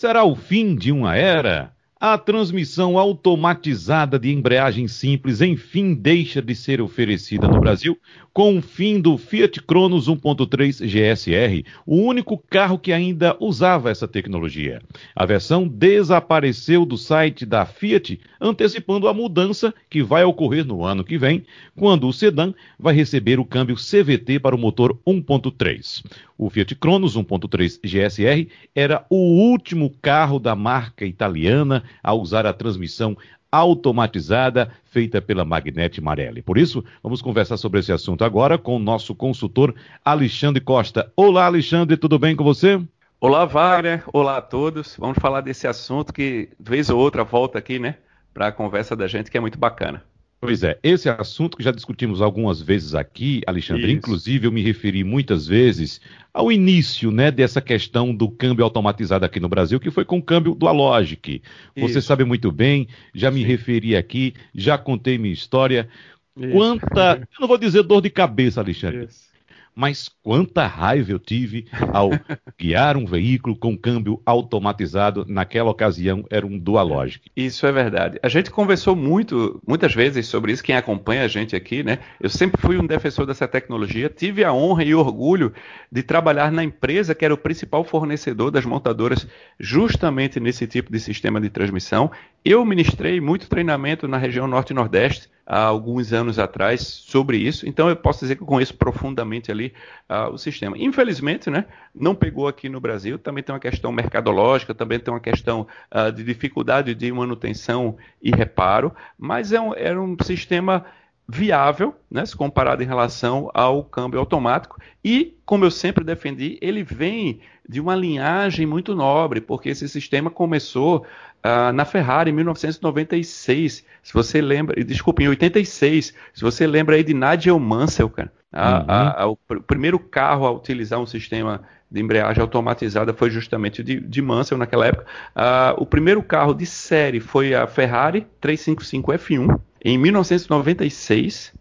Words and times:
Será 0.00 0.24
o 0.24 0.34
fim 0.34 0.74
de 0.74 0.90
uma 0.90 1.14
era? 1.14 1.74
A 2.00 2.16
transmissão 2.16 2.96
automatizada 2.96 4.18
de 4.18 4.32
embreagem 4.32 4.88
simples, 4.88 5.42
enfim, 5.42 5.92
deixa 5.92 6.40
de 6.40 6.54
ser 6.54 6.80
oferecida 6.80 7.46
no 7.46 7.60
Brasil 7.60 7.98
com 8.32 8.56
o 8.56 8.62
fim 8.62 8.98
do 8.98 9.18
Fiat 9.18 9.60
Cronos 9.60 10.08
1.3 10.08 10.86
GSR, 10.86 11.66
o 11.84 11.96
único 11.96 12.38
carro 12.38 12.78
que 12.78 12.94
ainda 12.94 13.36
usava 13.38 13.90
essa 13.90 14.08
tecnologia. 14.08 14.80
A 15.14 15.26
versão 15.26 15.68
desapareceu 15.68 16.86
do 16.86 16.96
site 16.96 17.44
da 17.44 17.66
Fiat, 17.66 18.18
antecipando 18.40 19.06
a 19.06 19.12
mudança 19.12 19.74
que 19.90 20.02
vai 20.02 20.24
ocorrer 20.24 20.64
no 20.64 20.82
ano 20.82 21.04
que 21.04 21.18
vem, 21.18 21.44
quando 21.76 22.08
o 22.08 22.12
sedã 22.14 22.54
vai 22.78 22.94
receber 22.94 23.38
o 23.38 23.44
câmbio 23.44 23.76
CVT 23.76 24.38
para 24.38 24.56
o 24.56 24.58
motor 24.58 24.98
1.3. 25.06 26.02
O 26.42 26.48
Fiat 26.48 26.74
Cronos 26.74 27.18
1.3 27.18 27.78
GSR 27.84 28.48
era 28.74 29.04
o 29.10 29.50
último 29.50 29.90
carro 30.00 30.38
da 30.38 30.56
marca 30.56 31.04
italiana 31.04 31.84
a 32.02 32.14
usar 32.14 32.46
a 32.46 32.52
transmissão 32.54 33.14
automatizada 33.52 34.70
feita 34.84 35.20
pela 35.20 35.44
Magnete 35.44 36.00
Marelli. 36.00 36.40
Por 36.40 36.56
isso, 36.56 36.82
vamos 37.02 37.20
conversar 37.20 37.58
sobre 37.58 37.80
esse 37.80 37.92
assunto 37.92 38.24
agora 38.24 38.56
com 38.56 38.74
o 38.74 38.78
nosso 38.78 39.14
consultor 39.14 39.74
Alexandre 40.02 40.62
Costa. 40.62 41.12
Olá, 41.14 41.44
Alexandre, 41.44 41.98
tudo 41.98 42.18
bem 42.18 42.34
com 42.34 42.42
você? 42.42 42.80
Olá, 43.20 43.44
Wagner. 43.44 44.02
Olá 44.10 44.38
a 44.38 44.42
todos. 44.42 44.96
Vamos 44.98 45.18
falar 45.20 45.42
desse 45.42 45.66
assunto 45.66 46.10
que, 46.10 46.48
vez 46.58 46.88
ou 46.88 46.98
outra, 46.98 47.22
volta 47.22 47.58
aqui, 47.58 47.78
né, 47.78 47.96
para 48.32 48.46
a 48.46 48.52
conversa 48.52 48.96
da 48.96 49.06
gente, 49.06 49.30
que 49.30 49.36
é 49.36 49.40
muito 49.40 49.58
bacana. 49.58 50.02
Pois 50.40 50.62
é, 50.62 50.78
esse 50.82 51.06
é 51.06 51.12
assunto 51.12 51.58
que 51.58 51.62
já 51.62 51.70
discutimos 51.70 52.22
algumas 52.22 52.62
vezes 52.62 52.94
aqui, 52.94 53.42
Alexandre. 53.46 53.88
Isso. 53.88 53.92
Inclusive, 53.92 54.46
eu 54.46 54.52
me 54.52 54.62
referi 54.62 55.04
muitas 55.04 55.46
vezes 55.46 56.00
ao 56.32 56.50
início 56.50 57.10
né, 57.10 57.30
dessa 57.30 57.60
questão 57.60 58.14
do 58.14 58.30
câmbio 58.30 58.64
automatizado 58.64 59.26
aqui 59.26 59.38
no 59.38 59.50
Brasil, 59.50 59.78
que 59.78 59.90
foi 59.90 60.02
com 60.02 60.16
o 60.16 60.22
câmbio 60.22 60.54
do 60.54 60.66
Alogic. 60.66 61.42
Você 61.76 61.98
Isso. 61.98 62.08
sabe 62.08 62.24
muito 62.24 62.50
bem, 62.50 62.88
já 63.14 63.30
me 63.30 63.42
Sim. 63.42 63.46
referi 63.48 63.94
aqui, 63.94 64.32
já 64.54 64.78
contei 64.78 65.18
minha 65.18 65.34
história. 65.34 65.86
Isso. 66.34 66.52
Quanta. 66.52 67.16
Eu 67.20 67.40
não 67.40 67.48
vou 67.48 67.58
dizer 67.58 67.82
dor 67.82 68.00
de 68.00 68.08
cabeça, 68.08 68.62
Alexandre. 68.62 69.04
Isso 69.04 69.29
mas 69.74 70.08
quanta 70.22 70.66
raiva 70.66 71.12
eu 71.12 71.18
tive 71.18 71.66
ao 71.92 72.10
guiar 72.58 72.96
um 72.96 73.06
veículo 73.06 73.56
com 73.56 73.76
câmbio 73.76 74.20
automatizado. 74.24 75.24
Naquela 75.28 75.70
ocasião 75.70 76.24
era 76.30 76.46
um 76.46 76.58
Dualogic. 76.58 77.30
Isso 77.36 77.66
é 77.66 77.72
verdade. 77.72 78.18
A 78.22 78.28
gente 78.28 78.50
conversou 78.50 78.94
muito, 78.94 79.60
muitas 79.66 79.94
vezes 79.94 80.26
sobre 80.26 80.52
isso. 80.52 80.62
Quem 80.62 80.76
acompanha 80.76 81.24
a 81.24 81.28
gente 81.28 81.56
aqui, 81.56 81.82
né? 81.82 81.98
Eu 82.20 82.28
sempre 82.28 82.60
fui 82.60 82.78
um 82.78 82.86
defensor 82.86 83.26
dessa 83.26 83.48
tecnologia. 83.48 84.08
Tive 84.08 84.44
a 84.44 84.52
honra 84.52 84.84
e 84.84 84.94
orgulho 84.94 85.52
de 85.90 86.02
trabalhar 86.02 86.50
na 86.52 86.62
empresa 86.62 87.14
que 87.14 87.24
era 87.24 87.34
o 87.34 87.38
principal 87.38 87.84
fornecedor 87.84 88.50
das 88.50 88.64
montadoras, 88.64 89.26
justamente 89.58 90.38
nesse 90.38 90.66
tipo 90.66 90.92
de 90.92 91.00
sistema 91.00 91.40
de 91.40 91.48
transmissão. 91.48 92.10
Eu 92.44 92.64
ministrei 92.64 93.20
muito 93.20 93.48
treinamento 93.48 94.06
na 94.08 94.16
região 94.16 94.46
Norte 94.46 94.70
e 94.70 94.74
Nordeste 94.74 95.28
há 95.52 95.64
alguns 95.64 96.12
anos 96.12 96.38
atrás 96.38 96.80
sobre 96.80 97.36
isso, 97.36 97.68
então 97.68 97.88
eu 97.88 97.96
posso 97.96 98.20
dizer 98.20 98.36
que 98.36 98.42
eu 98.42 98.46
conheço 98.46 98.72
profundamente 98.72 99.50
ali 99.50 99.74
uh, 100.08 100.32
o 100.32 100.38
sistema. 100.38 100.78
Infelizmente, 100.78 101.50
né, 101.50 101.64
não 101.92 102.14
pegou 102.14 102.46
aqui 102.46 102.68
no 102.68 102.80
Brasil, 102.80 103.18
também 103.18 103.42
tem 103.42 103.52
uma 103.52 103.60
questão 103.60 103.90
mercadológica, 103.90 104.72
também 104.72 105.00
tem 105.00 105.12
uma 105.12 105.18
questão 105.18 105.66
uh, 105.92 106.12
de 106.12 106.22
dificuldade 106.22 106.94
de 106.94 107.10
manutenção 107.10 107.96
e 108.22 108.30
reparo, 108.30 108.94
mas 109.18 109.50
é 109.50 109.60
um, 109.60 109.74
era 109.74 110.00
um 110.00 110.16
sistema 110.22 110.86
viável, 111.30 111.94
né, 112.10 112.26
se 112.26 112.36
comparado 112.36 112.82
em 112.82 112.86
relação 112.86 113.50
ao 113.54 113.84
câmbio 113.84 114.18
automático. 114.18 114.80
E, 115.04 115.36
como 115.46 115.64
eu 115.64 115.70
sempre 115.70 116.02
defendi, 116.02 116.58
ele 116.60 116.82
vem 116.82 117.40
de 117.68 117.80
uma 117.80 117.94
linhagem 117.94 118.66
muito 118.66 118.96
nobre, 118.96 119.40
porque 119.40 119.68
esse 119.68 119.88
sistema 119.88 120.28
começou 120.28 121.06
uh, 121.44 121.72
na 121.72 121.84
Ferrari 121.84 122.30
em 122.30 122.34
1996. 122.34 123.84
Se 124.02 124.12
você 124.12 124.40
lembra, 124.40 124.82
desculpa, 124.84 125.22
em 125.22 125.28
86. 125.28 126.12
Se 126.34 126.42
você 126.42 126.66
lembra 126.66 126.96
aí 126.96 127.04
de 127.04 127.14
Nigel 127.14 127.58
Mansell, 127.60 128.10
cara. 128.10 128.32
A, 128.52 128.78
uhum. 128.78 128.84
a, 128.88 129.22
a, 129.22 129.28
o, 129.28 129.38
o, 129.50 129.60
primeiro 129.62 130.00
carro 130.00 130.44
a 130.44 130.50
utilizar 130.50 130.98
um 130.98 131.06
sistema 131.06 131.62
de 131.88 132.00
embreagem 132.00 132.40
automatizada 132.40 133.14
foi 133.14 133.30
justamente 133.30 133.84
de, 133.84 134.00
de 134.00 134.20
Mansell 134.20 134.58
naquela 134.58 134.86
época. 134.86 135.06
Uh, 135.36 135.80
o 135.80 135.86
primeiro 135.86 136.20
carro 136.24 136.52
de 136.52 136.66
série 136.66 137.20
foi 137.20 137.54
a 137.54 137.68
Ferrari 137.68 138.26
355 138.40 139.12
F1 139.12 139.60
em 139.84 139.98
1996. 139.98 141.58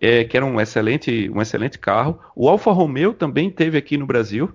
É, 0.00 0.22
que 0.22 0.36
era 0.36 0.46
um 0.46 0.60
excelente, 0.60 1.28
um 1.34 1.42
excelente 1.42 1.76
carro. 1.76 2.20
O 2.36 2.48
Alfa 2.48 2.70
Romeo 2.70 3.12
também 3.12 3.50
teve 3.50 3.76
aqui 3.76 3.96
no 3.96 4.06
Brasil 4.06 4.48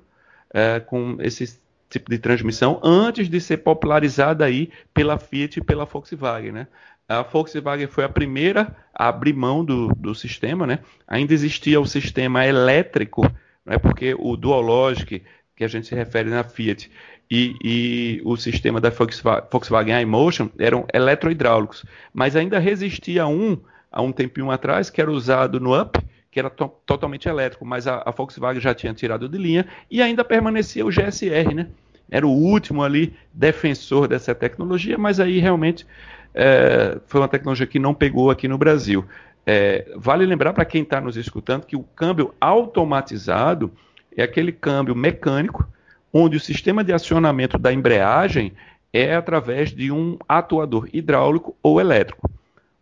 é, 0.54 0.80
com 0.80 1.18
esse 1.20 1.60
tipo 1.90 2.10
de 2.10 2.18
transmissão 2.18 2.80
antes 2.84 3.30
de 3.30 3.42
ser 3.42 3.58
popularizada 3.58 4.46
aí 4.46 4.70
pela 4.94 5.20
Fiat 5.20 5.60
e 5.60 5.64
pela 5.64 5.86
Volkswagen, 5.86 6.52
né? 6.52 6.68
A 7.08 7.22
Volkswagen 7.22 7.88
foi 7.88 8.04
a 8.04 8.10
primeira 8.10 8.76
a 8.94 9.10
abrir 9.10 9.34
mão 9.34 9.64
do, 9.64 9.90
do 9.90 10.16
sistema, 10.16 10.66
né? 10.66 10.80
Ainda 11.08 11.34
existia 11.34 11.80
o 11.80 11.86
sistema 11.86 12.46
elétrico, 12.46 13.24
né? 13.66 13.78
porque 13.78 14.16
o 14.18 14.38
Dualogic, 14.38 15.22
que 15.64 15.66
a 15.66 15.80
gente 15.80 15.88
se 15.88 15.96
refere 15.96 16.30
na 16.30 16.44
Fiat, 16.44 16.92
e, 17.32 17.56
e, 17.64 18.22
o 18.26 18.36
sistema 18.36 18.82
da 18.82 18.90
Volkswagen 18.90 20.02
iMotion 20.02 20.50
eram 20.60 20.86
eletrohidráulicos, 20.94 21.86
mas 22.14 22.36
ainda 22.36 22.60
resistia 22.60 23.26
um 23.26 23.58
há 23.92 24.02
um 24.02 24.12
tempinho 24.12 24.52
atrás 24.52 24.90
que 24.90 25.02
era 25.02 25.12
usado 25.12 25.60
no 25.60 25.80
Up, 25.80 26.00
que 26.30 26.40
era 26.40 26.50
to 26.50 26.68
totalmente 26.86 27.30
elétrico, 27.30 27.66
mas 27.66 27.88
a, 27.88 28.04
a, 28.06 28.12
Volkswagen 28.12 28.62
já 28.62 28.74
tinha 28.74 28.94
tirado 28.94 29.30
de 29.30 29.38
linha 29.38 29.66
e 29.90 30.02
ainda 30.02 30.24
permanecia 30.24 30.86
o 30.86 30.90
GSR, 30.90 31.54
né? 31.56 31.68
Era 32.10 32.28
o 32.28 32.32
último 32.32 32.84
ali 32.84 33.16
defensor 33.34 34.08
dessa 34.08 34.36
tecnologia, 34.36 34.98
mas 34.98 35.20
aí 35.20 35.40
realmente 35.40 35.88
é, 36.34 37.00
foi 37.08 37.22
uma 37.22 37.28
tecnologia 37.28 37.66
que 37.66 37.80
não 37.80 37.94
pegou 37.94 38.30
aqui 38.30 38.48
no 38.48 38.58
Brasil. 38.58 39.06
É, 39.46 39.92
vale 39.96 40.26
lembrar 40.26 40.54
para 40.54 40.66
quem 40.66 40.84
está 40.84 41.02
nos 41.02 41.18
escutando 41.18 41.66
que 41.66 41.76
o 41.76 41.84
câmbio 41.84 42.34
automatizado 42.40 43.72
é 44.16 44.24
aquele 44.24 44.52
câmbio 44.52 44.96
mecânico 44.96 45.68
onde 46.12 46.38
o 46.38 46.40
sistema 46.40 46.84
de 46.84 46.94
acionamento 46.94 47.58
da 47.58 47.74
embreagem 47.74 48.54
é 48.92 49.16
através 49.16 49.72
de 49.72 49.92
um 49.92 50.18
atuador 50.30 50.88
hidráulico 50.94 51.56
ou 51.64 51.82
elétrico. 51.82 52.30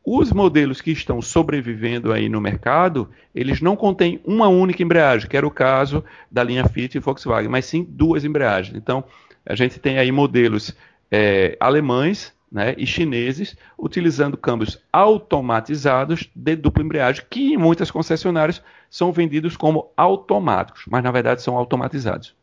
Os 0.03 0.31
modelos 0.31 0.81
que 0.81 0.91
estão 0.91 1.21
sobrevivendo 1.21 2.11
aí 2.11 2.27
no 2.27 2.41
mercado, 2.41 3.09
eles 3.33 3.61
não 3.61 3.75
contêm 3.75 4.19
uma 4.25 4.47
única 4.47 4.83
embreagem, 4.83 5.29
que 5.29 5.37
era 5.37 5.47
o 5.47 5.51
caso 5.51 6.03
da 6.29 6.43
linha 6.43 6.67
Fiat 6.67 6.97
e 6.97 6.99
Volkswagen, 6.99 7.49
mas 7.49 7.65
sim 7.65 7.85
duas 7.87 8.25
embreagens. 8.25 8.75
Então, 8.75 9.03
a 9.45 9.55
gente 9.55 9.79
tem 9.79 9.99
aí 9.99 10.11
modelos 10.11 10.75
é, 11.09 11.55
alemães 11.59 12.33
né, 12.51 12.75
e 12.77 12.85
chineses 12.85 13.55
utilizando 13.77 14.35
câmbios 14.35 14.77
automatizados 14.91 16.29
de 16.35 16.55
dupla 16.55 16.83
embreagem, 16.83 17.23
que 17.29 17.53
em 17.53 17.57
muitas 17.57 17.89
concessionárias 17.89 18.61
são 18.89 19.11
vendidos 19.13 19.55
como 19.55 19.91
automáticos, 19.95 20.83
mas 20.89 21.03
na 21.03 21.11
verdade 21.11 21.41
são 21.41 21.55
automatizados. 21.55 22.35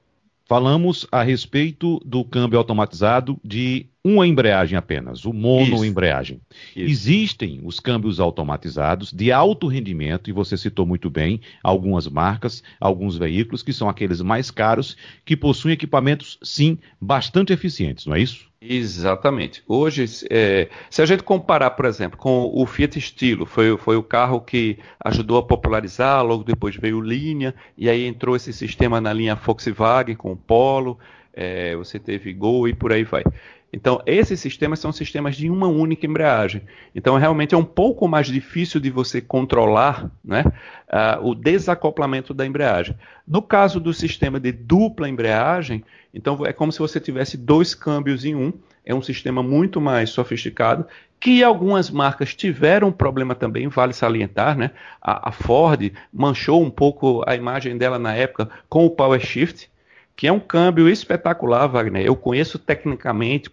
Falamos 0.49 1.07
a 1.13 1.23
respeito 1.23 2.01
do 2.07 2.25
câmbio 2.25 2.59
automatizado 2.59 3.39
de 3.45 3.85
uma 4.03 4.27
embreagem 4.27 4.79
apenas, 4.79 5.27
o 5.27 5.33
mono-embreagem. 5.35 6.41
Existem 6.75 7.61
os 7.63 7.79
câmbios 7.79 8.19
automatizados 8.19 9.13
de 9.13 9.31
alto 9.31 9.67
rendimento, 9.67 10.31
e 10.31 10.33
você 10.33 10.57
citou 10.57 10.87
muito 10.87 11.11
bem 11.11 11.43
algumas 11.63 12.09
marcas, 12.09 12.63
alguns 12.81 13.19
veículos, 13.19 13.63
que 13.63 13.75
são 13.75 13.91
aqueles 13.91 14.23
mais 14.23 14.51
caros, 14.51 14.97
que 15.23 15.37
possuem 15.37 15.75
equipamentos, 15.75 16.39
sim, 16.43 16.79
bastante 16.99 17.53
eficientes, 17.53 18.07
não 18.07 18.15
é 18.15 18.21
isso? 18.21 18.49
Exatamente. 18.71 19.63
Hoje, 19.67 20.05
é, 20.29 20.69
se 20.91 21.01
a 21.01 21.07
gente 21.07 21.23
comparar, 21.23 21.71
por 21.71 21.87
exemplo, 21.87 22.19
com 22.19 22.51
o 22.53 22.67
Fiat 22.67 23.01
Stilo, 23.01 23.47
foi, 23.47 23.75
foi 23.79 23.97
o 23.97 24.03
carro 24.03 24.43
que 24.43 24.79
ajudou 25.01 25.39
a 25.39 25.43
popularizar, 25.43 26.23
logo 26.23 26.45
depois 26.45 26.77
veio 26.77 27.01
Linha, 27.01 27.55
e 27.79 27.89
aí 27.89 28.07
entrou 28.07 28.37
esse 28.37 28.53
sistema 28.53 29.01
na 29.01 29.11
linha 29.11 29.35
Volkswagen 29.35 30.15
com 30.15 30.33
o 30.33 30.37
Polo, 30.37 30.99
é, 31.33 31.75
você 31.77 31.99
teve 31.99 32.31
Gol 32.35 32.69
e 32.69 32.75
por 32.75 32.93
aí 32.93 33.05
vai. 33.05 33.25
Então, 33.73 34.01
esses 34.07 34.41
sistemas 34.41 34.79
são 34.79 34.91
sistemas 34.91 35.37
de 35.37 35.51
uma 35.51 35.69
única 35.69 36.07
embreagem. 36.07 36.63
Então, 36.95 37.17
realmente 37.19 37.55
é 37.55 37.59
um 37.59 37.65
pouco 37.65 38.09
mais 38.09 38.27
difícil 38.27 38.81
de 38.81 38.91
você 38.91 39.21
controlar 39.21 40.11
né, 40.25 40.45
uh, 40.89 41.29
o 41.29 41.35
desacoplamento 41.35 42.33
da 42.33 42.47
embreagem. 42.47 42.97
No 43.27 43.43
caso 43.43 43.79
do 43.79 43.93
sistema 43.93 44.41
de 44.41 44.53
dupla 44.53 45.09
embreagem, 45.09 45.85
então 46.15 46.47
é 46.47 46.53
como 46.53 46.73
se 46.73 46.79
você 46.79 46.99
tivesse 46.99 47.37
dois 47.37 47.75
câmbios 47.75 48.25
em 48.25 48.35
um. 48.35 48.53
É 48.87 48.95
um 48.95 49.03
sistema 49.03 49.43
muito 49.43 49.83
mais 49.83 50.09
sofisticado, 50.09 50.87
que 51.21 51.45
algumas 51.45 51.91
marcas 51.91 52.35
tiveram 52.35 52.91
problema 52.91 53.35
também, 53.35 53.69
vale 53.69 53.93
salientar, 53.93 54.57
né? 54.57 54.71
A, 55.03 55.29
a 55.29 55.33
Ford 55.33 55.93
manchou 56.11 56.63
um 56.63 56.71
pouco 56.71 57.23
a 57.27 57.37
imagem 57.37 57.77
dela 57.77 57.99
na 57.99 58.15
época 58.15 58.49
com 58.67 58.87
o 58.87 58.91
Power 58.91 59.21
Shift, 59.21 59.71
que 60.19 60.27
é 60.27 60.33
um 60.33 60.41
câmbio 60.41 60.89
espetacular, 60.89 61.69
Wagner. 61.69 62.05
Eu 62.05 62.17
conheço 62.17 62.59
tecnicamente, 62.59 63.49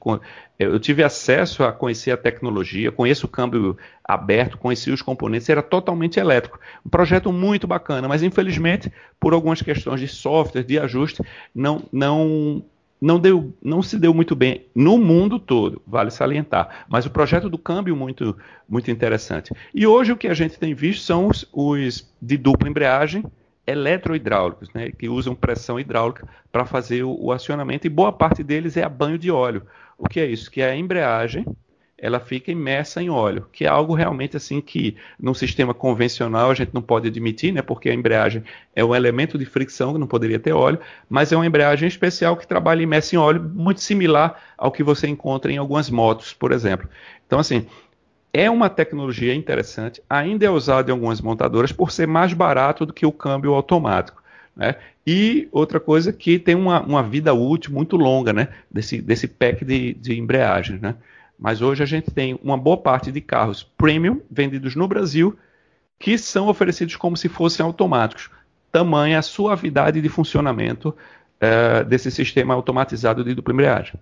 eu 0.58 0.80
tive 0.80 1.04
acesso 1.04 1.64
a 1.64 1.72
conhecer 1.72 2.10
a 2.10 2.18
tecnologia, 2.18 2.92
conheço 2.92 3.28
o 3.28 3.30
câmbio 3.30 3.78
aberto, 4.04 4.58
conheci 4.58 4.90
os 4.90 5.00
componentes, 5.00 5.48
era 5.48 5.62
totalmente 5.62 6.20
elétrico. 6.20 6.60
Um 6.84 6.90
projeto 6.90 7.32
muito 7.32 7.68
bacana, 7.68 8.08
mas 8.08 8.24
infelizmente, 8.24 8.92
por 9.20 9.32
algumas 9.32 9.62
questões 9.62 10.00
de 10.00 10.08
software, 10.08 10.64
de 10.64 10.80
ajuste, 10.80 11.22
não, 11.54 11.84
não 11.94 12.66
não, 13.00 13.20
deu, 13.20 13.54
não 13.62 13.84
se 13.84 14.00
deu 14.00 14.12
muito 14.12 14.36
bem 14.36 14.66
no 14.74 14.98
mundo 14.98 15.38
todo, 15.38 15.84
vale 15.86 16.10
salientar. 16.10 16.88
Mas 16.90 17.06
o 17.06 17.12
projeto 17.12 17.48
do 17.48 17.60
câmbio 17.60 17.96
muito, 17.96 18.36
muito 18.68 18.90
interessante. 18.90 19.54
E 19.72 19.86
hoje 19.86 20.14
o 20.14 20.18
que 20.18 20.28
a 20.28 20.34
gente 20.34 20.58
tem 20.58 20.74
visto 20.74 21.04
são 21.04 21.28
os, 21.28 21.48
os 21.54 22.12
de 22.20 22.38
dupla 22.38 22.68
embreagem 22.68 23.24
eletrohidráulicos, 23.68 24.70
né, 24.74 24.92
que 24.92 25.10
usam 25.10 25.36
pressão 25.36 25.80
hidráulica 25.80 26.28
para 26.52 26.66
fazer 26.66 27.04
o, 27.04 27.16
o, 27.20 27.32
acionamento, 27.32 27.88
e 27.88 27.90
boa 27.90 28.12
parte 28.12 28.44
deles 28.44 28.78
é 28.78 28.84
a 28.84 28.90
banho 28.90 29.18
de 29.18 29.32
óleo. 29.32 29.64
O 29.98 30.08
que 30.08 30.20
é 30.20 30.26
isso? 30.26 30.52
Que 30.52 30.62
a 30.62 30.76
embreagem 30.76 31.46
ela 31.98 32.20
fica 32.20 32.52
imersa 32.52 33.02
em 33.02 33.10
óleo, 33.10 33.48
que 33.52 33.64
é 33.64 33.68
algo 33.68 33.96
realmente 33.96 34.36
assim 34.36 34.60
que 34.60 34.98
num 35.18 35.34
sistema 35.34 35.74
convencional 35.74 36.52
a 36.52 36.54
gente 36.54 36.74
não 36.74 36.82
pode 36.82 37.08
admitir, 37.08 37.54
né, 37.54 37.62
porque 37.62 37.90
a 37.90 37.94
embreagem 37.94 38.44
é 38.76 38.84
um 38.84 38.94
elemento 38.94 39.38
de 39.38 39.46
fricção 39.46 39.94
que 39.94 40.00
não 40.00 40.08
poderia 40.08 40.38
ter 40.38 40.52
óleo, 40.52 40.80
mas 41.10 41.32
é 41.32 41.36
uma 41.36 41.48
embreagem 41.48 41.88
especial 41.88 42.36
que 42.36 42.46
trabalha 42.46 42.84
imersa 42.84 43.16
em 43.16 43.18
óleo, 43.18 43.42
muito 43.42 43.82
similar 43.82 44.42
ao 44.58 44.72
que 44.72 44.84
você 44.84 45.08
encontra 45.08 45.52
em 45.52 45.58
algumas 45.58 45.90
motos, 45.90 46.34
por 46.34 46.52
exemplo. 46.52 46.90
Então 47.26 47.40
assim, 47.40 47.66
é 48.36 48.52
uma 48.52 48.70
tecnologia 48.70 49.34
interessante, 49.34 50.04
ainda 50.10 50.46
é 50.46 50.50
usada 50.50 50.92
em 50.92 50.94
algumas 50.94 51.22
montadoras 51.22 51.72
por 51.72 51.90
ser 51.90 52.06
mais 52.06 52.34
barato 52.34 52.86
do 52.86 52.92
que 52.92 53.06
o 53.06 53.12
câmbio 53.12 53.54
automático. 53.54 54.22
Né? 54.54 54.76
E 55.08 55.48
outra 55.54 55.80
coisa 55.80 56.12
que 56.12 56.38
tem 56.38 56.54
uma, 56.54 56.82
uma 56.82 57.02
vida 57.02 57.34
útil 57.34 57.72
muito 57.72 57.96
longa 57.96 58.34
né? 58.34 58.50
desse, 58.70 59.02
desse 59.02 59.26
pack 59.26 59.64
de, 59.64 59.94
de 59.94 60.20
embreagem. 60.20 60.78
Né? 60.82 60.96
Mas 61.40 61.62
hoje 61.62 61.82
a 61.82 61.86
gente 61.86 62.12
tem 62.12 62.38
uma 62.44 62.58
boa 62.58 62.76
parte 62.76 63.10
de 63.10 63.22
carros 63.22 63.64
premium 63.64 64.20
vendidos 64.30 64.76
no 64.76 64.86
Brasil 64.86 65.38
que 65.98 66.18
são 66.18 66.50
oferecidos 66.50 66.98
como 66.98 67.16
se 67.16 67.30
fossem 67.30 67.66
automáticos. 67.66 68.30
Tamanha 68.70 69.20
a 69.20 69.22
suavidade 69.22 70.02
de 70.02 70.10
funcionamento 70.10 70.90
uh, 70.90 71.86
desse 71.86 72.12
sistema 72.12 72.54
automatizado 72.54 73.24
de 73.24 73.34
dupla 73.34 73.54
embreagem. 73.54 73.94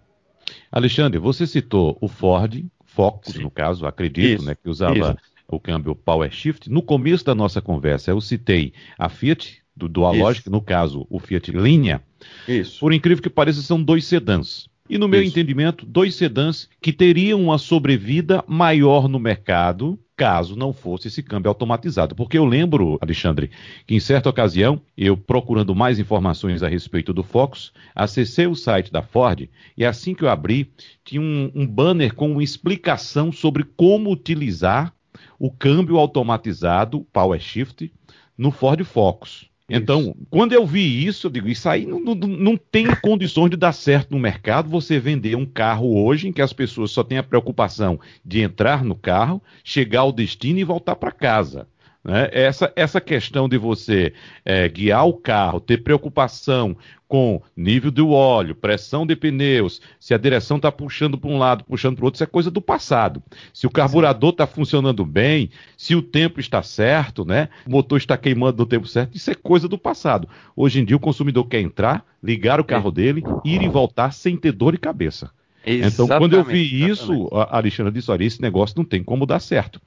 Alexandre, 0.71 1.19
você 1.19 1.45
citou 1.45 1.95
o 2.01 2.07
Ford 2.07 2.65
Focus, 2.93 3.33
Sim. 3.33 3.41
no 3.41 3.49
caso, 3.49 3.85
acredito, 3.85 4.41
isso, 4.41 4.45
né, 4.45 4.55
que 4.55 4.69
usava 4.69 4.95
isso. 4.95 5.15
o 5.47 5.59
câmbio 5.59 5.95
Power 5.95 6.31
Shift. 6.31 6.69
No 6.69 6.81
começo 6.81 7.25
da 7.25 7.33
nossa 7.33 7.61
conversa, 7.61 8.11
eu 8.11 8.21
citei 8.21 8.73
a 8.97 9.09
Fiat, 9.09 9.63
do 9.75 9.89
Dualogic, 9.89 10.49
no 10.49 10.61
caso, 10.61 11.07
o 11.09 11.19
Fiat 11.19 11.51
Linea. 11.51 12.01
Isso. 12.47 12.79
Por 12.79 12.93
incrível 12.93 13.23
que 13.23 13.29
pareça, 13.29 13.61
são 13.61 13.81
dois 13.81 14.05
sedãs. 14.05 14.67
E 14.93 14.97
no 14.99 15.07
meu 15.07 15.23
Isso. 15.23 15.31
entendimento, 15.31 15.87
dois 15.87 16.13
sedãs 16.13 16.69
que 16.79 16.93
teriam 16.93 17.41
uma 17.41 17.57
sobrevida 17.57 18.43
maior 18.47 19.07
no 19.07 19.17
mercado 19.17 19.99
caso 20.15 20.55
não 20.55 20.71
fosse 20.71 21.07
esse 21.07 21.23
câmbio 21.23 21.49
automatizado. 21.49 22.13
Porque 22.13 22.37
eu 22.37 22.45
lembro, 22.45 22.99
Alexandre, 23.01 23.49
que 23.87 23.95
em 23.95 23.99
certa 23.99 24.29
ocasião, 24.29 24.79
eu 24.95 25.17
procurando 25.17 25.73
mais 25.73 25.97
informações 25.97 26.61
a 26.61 26.67
respeito 26.67 27.11
do 27.11 27.23
Focus, 27.23 27.73
acessei 27.95 28.45
o 28.45 28.53
site 28.53 28.91
da 28.91 29.01
Ford 29.01 29.49
e 29.75 29.83
assim 29.83 30.13
que 30.13 30.23
eu 30.23 30.29
abri, 30.29 30.71
tinha 31.03 31.19
um, 31.19 31.51
um 31.55 31.65
banner 31.65 32.13
com 32.13 32.31
uma 32.31 32.43
explicação 32.43 33.31
sobre 33.31 33.63
como 33.63 34.11
utilizar 34.11 34.93
o 35.39 35.49
câmbio 35.49 35.97
automatizado 35.97 37.01
Power 37.11 37.39
Shift 37.39 37.91
no 38.37 38.51
Ford 38.51 38.83
Focus. 38.83 39.49
Então, 39.69 40.13
quando 40.29 40.51
eu 40.51 40.65
vi 40.65 41.05
isso, 41.05 41.27
eu 41.27 41.31
digo, 41.31 41.47
isso 41.47 41.69
aí 41.69 41.85
não, 41.85 41.99
não, 41.99 42.15
não, 42.15 42.57
tem 42.57 42.93
condições 42.93 43.49
de 43.49 43.55
dar 43.57 43.71
certo 43.71 44.11
no 44.11 44.19
mercado 44.19 44.69
você 44.69 44.99
vender 44.99 45.35
um 45.35 45.45
carro 45.45 46.03
hoje 46.03 46.27
em 46.27 46.33
que 46.33 46.41
as 46.41 46.51
pessoas 46.51 46.91
só 46.91 47.03
têm 47.03 47.17
a 47.17 47.23
preocupação 47.23 47.99
de 48.25 48.41
entrar 48.41 48.83
no 48.83 48.95
carro, 48.95 49.41
chegar 49.63 50.01
ao 50.01 50.11
destino 50.11 50.59
e 50.59 50.63
voltar 50.65 50.95
para 50.97 51.11
casa. 51.11 51.67
Né? 52.03 52.29
Essa, 52.31 52.71
essa 52.75 52.99
questão 52.99 53.47
de 53.47 53.57
você 53.57 54.13
é, 54.43 54.67
guiar 54.67 55.07
o 55.07 55.13
carro, 55.13 55.59
ter 55.59 55.77
preocupação 55.77 56.75
com 57.07 57.41
nível 57.55 57.91
do 57.91 58.09
óleo, 58.09 58.55
pressão 58.55 59.05
de 59.05 59.15
pneus, 59.15 59.79
se 59.99 60.13
a 60.13 60.17
direção 60.17 60.57
está 60.57 60.71
puxando 60.71 61.17
para 61.17 61.29
um 61.29 61.37
lado, 61.37 61.63
puxando 61.63 61.95
para 61.95 62.03
o 62.03 62.05
outro, 62.05 62.17
isso 62.17 62.23
é 62.23 62.27
coisa 62.27 62.49
do 62.49 62.59
passado. 62.59 63.21
Se 63.53 63.67
o 63.67 63.69
carburador 63.69 64.31
está 64.31 64.47
funcionando 64.47 65.05
bem, 65.05 65.49
se 65.77 65.95
o 65.95 66.01
tempo 66.01 66.39
está 66.39 66.63
certo, 66.63 67.23
né? 67.23 67.49
o 67.67 67.69
motor 67.69 67.97
está 67.97 68.17
queimando 68.17 68.57
no 68.57 68.65
tempo 68.65 68.87
certo, 68.87 69.15
isso 69.15 69.29
é 69.29 69.35
coisa 69.35 69.67
do 69.67 69.77
passado. 69.77 70.27
Hoje 70.55 70.79
em 70.79 70.85
dia 70.85 70.97
o 70.97 70.99
consumidor 70.99 71.45
quer 71.47 71.61
entrar, 71.61 72.03
ligar 72.21 72.59
o 72.59 72.65
carro 72.65 72.91
dele, 72.91 73.21
ir 73.45 73.61
e 73.61 73.69
voltar 73.69 74.11
sem 74.11 74.35
ter 74.35 74.51
dor 74.51 74.71
de 74.71 74.79
cabeça. 74.79 75.29
Exatamente, 75.65 75.93
então, 75.93 76.07
quando 76.19 76.35
eu 76.35 76.43
vi 76.43 76.89
isso, 76.89 77.29
a 77.31 77.57
Alexandre 77.57 77.93
disse: 77.93 78.11
olha, 78.11 78.23
esse 78.23 78.41
negócio 78.41 78.75
não 78.77 78.83
tem 78.83 79.03
como 79.03 79.25
dar 79.25 79.39
certo. 79.39 79.81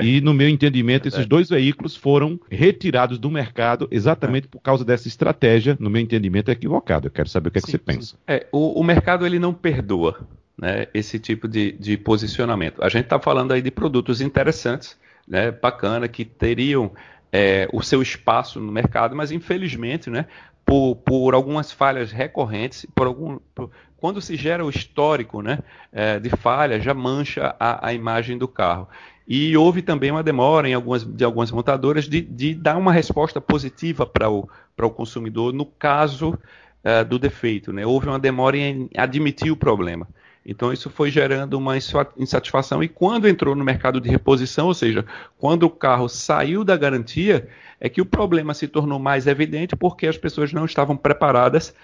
E, 0.00 0.20
no 0.20 0.32
meu 0.32 0.48
entendimento, 0.48 1.08
esses 1.08 1.26
dois 1.26 1.48
veículos 1.48 1.96
foram 1.96 2.40
retirados 2.50 3.18
do 3.18 3.30
mercado 3.30 3.88
exatamente 3.90 4.48
por 4.48 4.60
causa 4.60 4.84
dessa 4.84 5.08
estratégia, 5.08 5.76
no 5.78 5.90
meu 5.90 6.00
entendimento, 6.00 6.50
equivocada. 6.50 7.08
Eu 7.08 7.10
quero 7.10 7.28
saber 7.28 7.48
o 7.48 7.52
que, 7.52 7.58
é 7.58 7.62
que 7.62 7.70
você 7.70 7.78
pensa. 7.78 8.16
É, 8.26 8.46
o, 8.52 8.80
o, 8.80 8.84
mercado 8.84 9.26
ele 9.26 9.38
não 9.38 9.52
perdoa 9.52 10.26
né, 10.56 10.86
esse 10.94 11.18
tipo 11.18 11.46
de, 11.46 11.72
de 11.72 11.96
posicionamento. 11.96 12.82
A 12.82 12.88
gente 12.88 13.04
está 13.04 13.18
falando 13.18 13.52
aí 13.52 13.60
de 13.60 13.70
produtos 13.70 14.20
interessantes, 14.20 14.96
né, 15.26 15.50
bacana, 15.50 16.08
que 16.08 16.24
teriam 16.24 16.92
é, 17.32 17.68
o 17.72 17.82
seu 17.82 18.00
espaço 18.00 18.58
no 18.58 18.72
mercado, 18.72 19.14
mas 19.14 19.30
infelizmente, 19.30 20.08
né, 20.08 20.26
por, 20.68 20.96
por 20.96 21.34
algumas 21.34 21.72
falhas 21.72 22.12
recorrentes, 22.12 22.86
por 22.94 23.06
algum, 23.06 23.38
por, 23.54 23.70
quando 23.96 24.20
se 24.20 24.36
gera 24.36 24.62
o 24.62 24.68
histórico 24.68 25.40
né, 25.40 25.60
é, 25.90 26.20
de 26.20 26.28
falha, 26.28 26.78
já 26.78 26.92
mancha 26.92 27.56
a, 27.58 27.88
a, 27.88 27.94
imagem 27.94 28.36
do 28.36 28.46
carro. 28.46 28.86
E 29.26 29.56
houve 29.56 29.80
também 29.80 30.10
uma 30.10 30.22
demora 30.22 30.68
em 30.68 30.74
algumas, 30.74 31.04
de 31.04 31.24
algumas 31.24 31.50
montadoras 31.50 32.06
de, 32.06 32.20
de 32.20 32.54
dar 32.54 32.76
uma 32.76 32.92
resposta 32.92 33.40
positiva 33.40 34.04
para 34.04 34.28
o, 34.28 34.46
o 34.78 34.90
consumidor 34.90 35.54
no 35.54 35.64
caso 35.64 36.38
é, 36.84 37.02
do 37.02 37.18
defeito. 37.18 37.72
Né? 37.72 37.86
Houve 37.86 38.08
uma 38.08 38.18
demora 38.18 38.58
em 38.58 38.90
admitir 38.94 39.50
o 39.50 39.56
problema. 39.56 40.06
Então 40.50 40.72
isso 40.72 40.88
foi 40.88 41.10
gerando 41.10 41.58
uma 41.58 41.74
insatisfação. 41.76 42.82
E 42.82 42.88
quando 42.88 43.28
entrou 43.28 43.54
no 43.54 43.62
mercado 43.62 44.00
de 44.00 44.08
reposição, 44.08 44.68
ou 44.68 44.72
seja, 44.72 45.04
quando 45.36 45.64
o 45.64 45.70
carro 45.70 46.08
saiu 46.08 46.64
da 46.64 46.74
garantia, 46.74 47.46
é 47.78 47.86
que 47.86 48.00
o 48.00 48.06
problema 48.06 48.54
se 48.54 48.66
tornou 48.66 48.98
mais 48.98 49.26
evidente 49.26 49.76
porque 49.76 50.06
as 50.06 50.16
pessoas 50.16 50.50
não 50.50 50.64
estavam 50.64 50.96
preparadas 50.96 51.74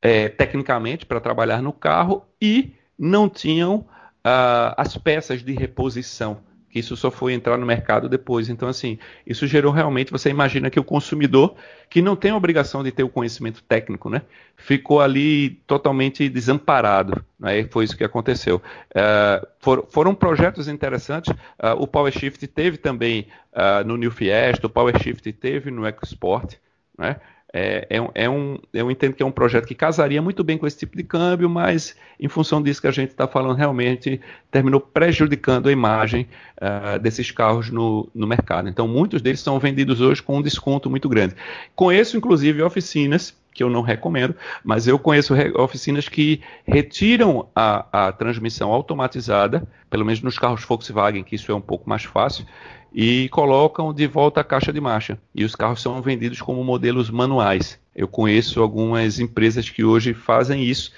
é, 0.00 0.28
tecnicamente 0.28 1.04
para 1.04 1.18
trabalhar 1.18 1.60
no 1.60 1.72
carro 1.72 2.24
e 2.40 2.72
não 2.96 3.28
tinham 3.28 3.78
uh, 3.78 4.72
as 4.76 4.96
peças 4.96 5.42
de 5.42 5.52
reposição 5.52 6.38
que 6.70 6.78
isso 6.78 6.96
só 6.96 7.10
foi 7.10 7.32
entrar 7.32 7.58
no 7.58 7.66
mercado 7.66 8.08
depois. 8.08 8.48
Então, 8.48 8.68
assim, 8.68 8.98
isso 9.26 9.46
gerou 9.46 9.72
realmente, 9.72 10.12
você 10.12 10.30
imagina 10.30 10.70
que 10.70 10.78
o 10.78 10.84
consumidor, 10.84 11.56
que 11.88 12.00
não 12.00 12.14
tem 12.14 12.30
a 12.30 12.36
obrigação 12.36 12.84
de 12.84 12.92
ter 12.92 13.02
o 13.02 13.08
conhecimento 13.08 13.62
técnico, 13.64 14.08
né, 14.08 14.22
ficou 14.56 15.00
ali 15.00 15.50
totalmente 15.66 16.28
desamparado. 16.28 17.24
Né, 17.38 17.64
foi 17.64 17.84
isso 17.84 17.96
que 17.96 18.04
aconteceu. 18.04 18.62
Uh, 18.90 19.46
for, 19.58 19.86
foram 19.90 20.14
projetos 20.14 20.68
interessantes. 20.68 21.32
Uh, 21.32 21.74
o 21.78 21.86
PowerShift 21.86 22.46
teve 22.46 22.78
também 22.78 23.26
uh, 23.52 23.84
no 23.84 23.96
New 23.96 24.10
Fiesta, 24.10 24.66
o 24.66 24.70
PowerShift 24.70 25.32
teve 25.32 25.70
no 25.70 25.84
EcoSport, 25.84 26.54
né? 26.96 27.16
É, 27.52 27.86
é, 27.90 28.24
é, 28.24 28.30
um, 28.30 28.58
eu 28.72 28.90
entendo 28.90 29.14
que 29.14 29.22
é 29.22 29.26
um 29.26 29.32
projeto 29.32 29.66
que 29.66 29.74
casaria 29.74 30.22
muito 30.22 30.44
bem 30.44 30.56
com 30.56 30.66
esse 30.66 30.78
tipo 30.78 30.96
de 30.96 31.02
câmbio, 31.02 31.48
mas 31.50 31.96
em 32.18 32.28
função 32.28 32.62
disso 32.62 32.80
que 32.80 32.86
a 32.86 32.92
gente 32.92 33.10
está 33.10 33.26
falando, 33.26 33.56
realmente 33.56 34.20
terminou 34.50 34.80
prejudicando 34.80 35.68
a 35.68 35.72
imagem 35.72 36.28
uh, 36.60 36.98
desses 36.98 37.30
carros 37.30 37.70
no, 37.70 38.08
no 38.14 38.26
mercado. 38.26 38.68
Então, 38.68 38.86
muitos 38.86 39.20
deles 39.20 39.40
são 39.40 39.58
vendidos 39.58 40.00
hoje 40.00 40.22
com 40.22 40.38
um 40.38 40.42
desconto 40.42 40.88
muito 40.88 41.08
grande. 41.08 41.34
Conheço, 41.74 42.16
inclusive, 42.16 42.62
oficinas 42.62 43.34
que 43.60 43.64
eu 43.64 43.68
não 43.68 43.82
recomendo, 43.82 44.34
mas 44.64 44.86
eu 44.86 44.98
conheço 44.98 45.34
oficinas 45.54 46.08
que 46.08 46.40
retiram 46.66 47.46
a, 47.54 48.06
a 48.06 48.10
transmissão 48.10 48.72
automatizada, 48.72 49.68
pelo 49.90 50.02
menos 50.02 50.22
nos 50.22 50.38
carros 50.38 50.64
Volkswagen, 50.64 51.22
que 51.22 51.34
isso 51.34 51.52
é 51.52 51.54
um 51.54 51.60
pouco 51.60 51.86
mais 51.86 52.02
fácil, 52.04 52.46
e 52.90 53.28
colocam 53.28 53.92
de 53.92 54.06
volta 54.06 54.40
a 54.40 54.44
caixa 54.44 54.72
de 54.72 54.80
marcha. 54.80 55.18
E 55.34 55.44
os 55.44 55.54
carros 55.54 55.82
são 55.82 56.00
vendidos 56.00 56.40
como 56.40 56.64
modelos 56.64 57.10
manuais. 57.10 57.78
Eu 57.94 58.08
conheço 58.08 58.62
algumas 58.62 59.20
empresas 59.20 59.68
que 59.68 59.84
hoje 59.84 60.14
fazem 60.14 60.64
isso. 60.64 60.90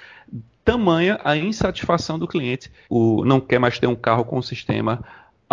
Tamanha 0.63 1.19
a 1.21 1.35
insatisfação 1.35 2.17
do 2.17 2.29
cliente, 2.29 2.71
o 2.89 3.25
não 3.25 3.41
quer 3.41 3.59
mais 3.59 3.77
ter 3.77 3.87
um 3.87 3.95
carro 3.95 4.23
com 4.23 4.41
sistema 4.41 5.03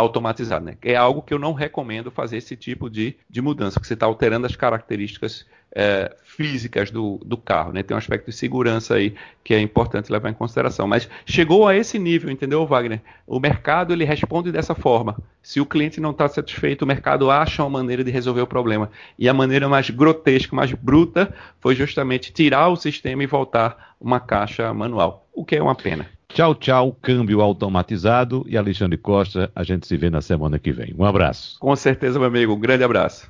automatizado. 0.00 0.64
Né? 0.64 0.76
É 0.82 0.96
algo 0.96 1.22
que 1.22 1.32
eu 1.32 1.38
não 1.38 1.52
recomendo 1.52 2.10
fazer 2.10 2.36
esse 2.36 2.56
tipo 2.56 2.90
de, 2.90 3.16
de 3.28 3.40
mudança, 3.40 3.74
porque 3.74 3.88
você 3.88 3.94
está 3.94 4.06
alterando 4.06 4.46
as 4.46 4.56
características 4.56 5.46
é, 5.72 6.14
físicas 6.24 6.90
do, 6.90 7.18
do 7.24 7.36
carro. 7.36 7.72
Né? 7.72 7.82
Tem 7.82 7.94
um 7.94 7.98
aspecto 7.98 8.26
de 8.26 8.32
segurança 8.36 8.94
aí 8.94 9.14
que 9.44 9.54
é 9.54 9.60
importante 9.60 10.10
levar 10.10 10.30
em 10.30 10.34
consideração. 10.34 10.86
Mas 10.86 11.08
chegou 11.24 11.66
a 11.66 11.76
esse 11.76 11.98
nível, 11.98 12.30
entendeu, 12.30 12.66
Wagner? 12.66 13.00
O 13.26 13.38
mercado 13.38 13.92
ele 13.92 14.04
responde 14.04 14.50
dessa 14.50 14.74
forma. 14.74 15.16
Se 15.42 15.60
o 15.60 15.66
cliente 15.66 16.00
não 16.00 16.10
está 16.10 16.28
satisfeito, 16.28 16.82
o 16.82 16.88
mercado 16.88 17.30
acha 17.30 17.62
uma 17.62 17.78
maneira 17.78 18.02
de 18.02 18.10
resolver 18.10 18.42
o 18.42 18.46
problema. 18.46 18.90
E 19.18 19.28
a 19.28 19.34
maneira 19.34 19.68
mais 19.68 19.90
grotesca, 19.90 20.54
mais 20.54 20.72
bruta, 20.72 21.32
foi 21.60 21.74
justamente 21.74 22.32
tirar 22.32 22.68
o 22.68 22.76
sistema 22.76 23.22
e 23.22 23.26
voltar 23.26 23.94
uma 24.00 24.18
caixa 24.18 24.72
manual, 24.72 25.28
o 25.32 25.44
que 25.44 25.56
é 25.56 25.62
uma 25.62 25.74
pena. 25.74 26.08
Tchau, 26.32 26.54
tchau, 26.54 26.96
câmbio 27.02 27.40
automatizado. 27.40 28.44
E 28.46 28.56
Alexandre 28.56 28.96
Costa, 28.96 29.50
a 29.54 29.64
gente 29.64 29.86
se 29.86 29.96
vê 29.96 30.08
na 30.08 30.20
semana 30.20 30.58
que 30.58 30.72
vem. 30.72 30.94
Um 30.96 31.04
abraço. 31.04 31.58
Com 31.58 31.74
certeza, 31.74 32.18
meu 32.18 32.28
amigo. 32.28 32.54
Um 32.54 32.60
grande 32.60 32.84
abraço. 32.84 33.28